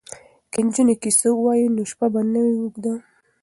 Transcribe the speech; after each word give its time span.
که 0.51 0.59
نجونې 0.65 0.95
کیسه 1.01 1.29
ووايي 1.33 1.67
نو 1.75 1.81
شپه 1.91 2.07
به 2.13 2.21
نه 2.31 2.39
وي 2.45 2.53
اوږده. 2.59 2.93